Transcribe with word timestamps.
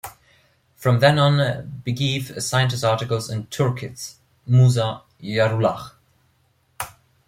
From 0.77 0.97
then 0.97 1.19
on 1.19 1.83
Bigeev 1.85 2.41
signed 2.41 2.71
his 2.71 2.83
articles 2.83 3.29
in 3.29 3.45
Turkic- 3.45 4.15
Musa 4.47 5.03
Jarullah. 5.21 5.91